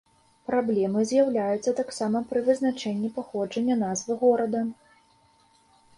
Праблемы 0.49 1.03
з'яўляюцца 1.09 1.75
таксама 1.81 2.23
пры 2.31 2.39
вызначэнні 2.49 3.13
паходжання 3.19 3.75
назвы 3.85 4.19
горада. 4.23 4.67